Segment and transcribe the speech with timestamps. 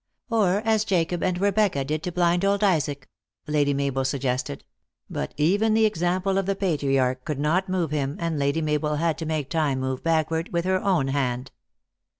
[0.31, 3.07] "Or as Jacob and Rebecca did to blind old Isaac,"
[3.45, 4.63] Lady Mabel suggested;
[5.11, 9.15] but even the example of the patriarch could not move him, and Lady Mabel had
[9.19, 11.51] to make time move backward with her own hand.